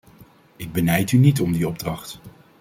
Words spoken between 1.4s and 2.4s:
om die opdracht.